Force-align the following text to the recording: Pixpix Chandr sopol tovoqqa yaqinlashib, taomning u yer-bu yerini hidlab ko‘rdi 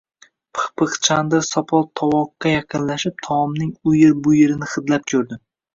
Pixpix 0.53 0.95
Chandr 1.07 1.43
sopol 1.49 1.85
tovoqqa 2.01 2.55
yaqinlashib, 2.57 3.23
taomning 3.29 3.73
u 3.93 3.97
yer-bu 4.01 4.39
yerini 4.43 4.73
hidlab 4.75 5.09
ko‘rdi 5.15 5.45